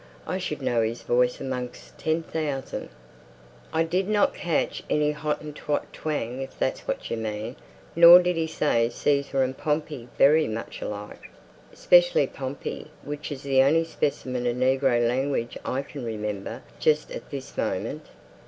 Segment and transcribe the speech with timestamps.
[0.25, 2.89] I should know his voice amongst ten thousand."
[3.71, 7.55] "I didn't catch any Hottentot twang, if that's what you mean.
[7.95, 11.29] Nor did he say, 'Cżsar and Pompey berry much alike,
[11.71, 17.29] 'specially Pompey,' which is the only specimen of negro language I can remember just at
[17.29, 18.07] this moment."